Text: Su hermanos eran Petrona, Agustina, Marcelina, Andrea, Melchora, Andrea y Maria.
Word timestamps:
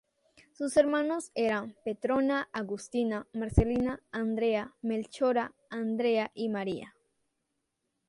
Su 0.53 0.65
hermanos 0.79 1.29
eran 1.35 1.75
Petrona, 1.85 2.49
Agustina, 2.53 3.27
Marcelina, 3.33 4.01
Andrea, 4.11 4.73
Melchora, 4.81 5.53
Andrea 5.69 6.31
y 6.33 6.49
Maria. 6.49 6.95